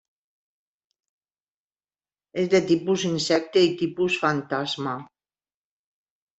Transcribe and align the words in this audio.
És 2.45 2.49
de 2.55 2.63
tipus 2.73 3.05
insecte 3.11 3.65
i 3.69 3.73
tipus 3.85 4.19
fantasma. 4.25 4.99